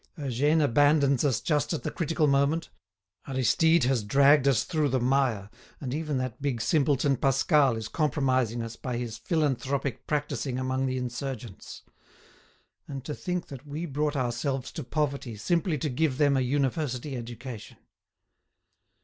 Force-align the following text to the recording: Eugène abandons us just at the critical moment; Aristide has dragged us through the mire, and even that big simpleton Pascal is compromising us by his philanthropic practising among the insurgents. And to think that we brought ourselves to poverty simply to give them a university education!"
Eugène 0.17 0.63
abandons 0.63 1.23
us 1.23 1.39
just 1.39 1.73
at 1.73 1.83
the 1.83 1.91
critical 1.91 2.25
moment; 2.25 2.69
Aristide 3.27 3.83
has 3.83 4.03
dragged 4.03 4.47
us 4.47 4.63
through 4.63 4.89
the 4.89 4.99
mire, 4.99 5.51
and 5.79 5.93
even 5.93 6.17
that 6.17 6.41
big 6.41 6.59
simpleton 6.59 7.15
Pascal 7.17 7.75
is 7.77 7.87
compromising 7.87 8.63
us 8.63 8.75
by 8.75 8.97
his 8.97 9.19
philanthropic 9.19 10.07
practising 10.07 10.57
among 10.57 10.87
the 10.87 10.97
insurgents. 10.97 11.83
And 12.87 13.05
to 13.05 13.13
think 13.13 13.45
that 13.49 13.67
we 13.67 13.85
brought 13.85 14.15
ourselves 14.15 14.71
to 14.71 14.83
poverty 14.83 15.35
simply 15.35 15.77
to 15.77 15.87
give 15.87 16.17
them 16.17 16.35
a 16.35 16.41
university 16.41 17.15
education!" 17.15 17.77